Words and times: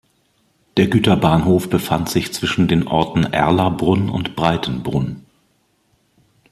Der 0.77 0.87
Güterbahnhof 0.87 1.69
befand 1.69 2.09
sich 2.09 2.33
zwischen 2.33 2.67
den 2.67 2.87
Orten 2.87 3.23
Erlabrunn 3.23 4.09
und 4.09 4.35
Breitenbrunn. 4.35 5.27